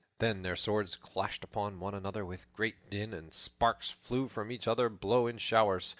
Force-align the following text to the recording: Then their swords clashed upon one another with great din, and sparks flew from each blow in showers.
Then 0.17 0.41
their 0.41 0.55
swords 0.55 0.95
clashed 0.95 1.43
upon 1.43 1.79
one 1.79 1.93
another 1.93 2.25
with 2.25 2.51
great 2.53 2.89
din, 2.89 3.13
and 3.13 3.31
sparks 3.31 3.91
flew 3.91 4.27
from 4.29 4.51
each 4.51 4.65
blow 4.99 5.27
in 5.27 5.37
showers. 5.37 5.89